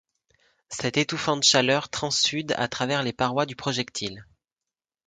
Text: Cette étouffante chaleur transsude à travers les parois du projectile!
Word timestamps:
Cette 0.69 0.97
étouffante 0.97 1.43
chaleur 1.43 1.89
transsude 1.89 2.53
à 2.57 2.67
travers 2.67 3.03
les 3.03 3.13
parois 3.13 3.45
du 3.45 3.55
projectile! 3.55 4.25